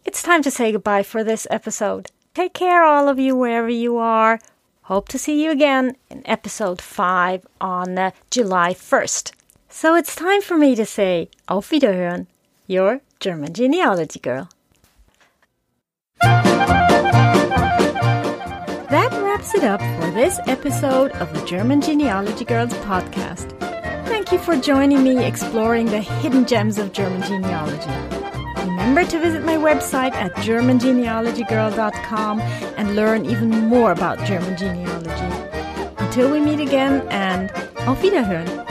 [0.07, 2.13] It's time to say goodbye for this episode.
[2.33, 4.39] Take care, all of you, wherever you are.
[4.83, 9.33] Hope to see you again in episode 5 on uh, July 1st.
[9.69, 12.29] So it's time for me to say Auf Wiederhören,
[12.69, 14.49] your German genealogy girl.
[18.89, 23.59] That wraps it up for this episode of the German Genealogy Girls podcast.
[24.07, 28.36] Thank you for joining me exploring the hidden gems of German genealogy.
[28.59, 35.53] Remember to visit my website at GermanGenealogyGirl.com and learn even more about German genealogy.
[35.99, 37.51] Until we meet again and
[37.87, 38.66] auf Wiederhören!